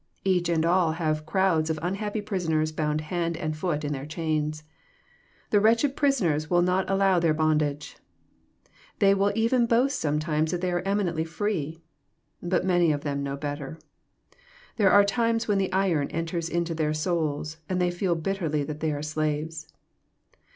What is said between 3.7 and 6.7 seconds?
in their chains. The wretched prisoners will